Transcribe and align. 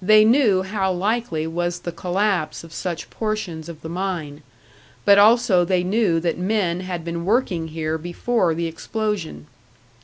They 0.00 0.24
knew 0.24 0.62
how 0.62 0.92
likely 0.92 1.44
was 1.48 1.80
the 1.80 1.90
collapse 1.90 2.62
of 2.62 2.72
such 2.72 3.10
portions 3.10 3.68
of 3.68 3.80
the 3.82 3.88
mine; 3.88 4.44
but 5.04 5.18
also 5.18 5.64
they 5.64 5.82
knew 5.82 6.20
that 6.20 6.38
men 6.38 6.82
had 6.82 7.04
been 7.04 7.24
working 7.24 7.66
here 7.66 7.98
before 7.98 8.54
the 8.54 8.66
explosion. 8.68 9.48